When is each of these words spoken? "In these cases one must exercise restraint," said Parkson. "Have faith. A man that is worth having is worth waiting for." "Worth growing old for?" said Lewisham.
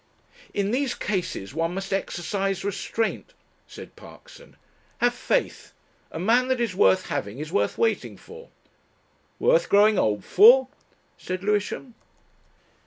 "In 0.51 0.71
these 0.71 0.95
cases 0.95 1.53
one 1.53 1.75
must 1.75 1.93
exercise 1.93 2.65
restraint," 2.65 3.35
said 3.67 3.95
Parkson. 3.95 4.55
"Have 4.97 5.13
faith. 5.13 5.73
A 6.11 6.17
man 6.17 6.47
that 6.47 6.59
is 6.59 6.73
worth 6.73 7.05
having 7.09 7.37
is 7.37 7.51
worth 7.53 7.77
waiting 7.77 8.17
for." 8.17 8.49
"Worth 9.37 9.69
growing 9.69 9.99
old 9.99 10.25
for?" 10.25 10.69
said 11.19 11.43
Lewisham. 11.43 11.93